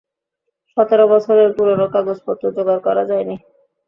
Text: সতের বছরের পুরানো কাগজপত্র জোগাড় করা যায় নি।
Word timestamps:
সতের 0.77 1.01
বছরের 1.11 1.49
পুরানো 1.55 1.85
কাগজপত্র 1.93 2.43
জোগাড় 2.55 2.81
করা 2.85 3.03
যায় 3.09 3.25
নি। 3.25 3.35